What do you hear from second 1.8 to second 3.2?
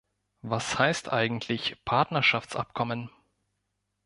Partnerschaftsabkommen?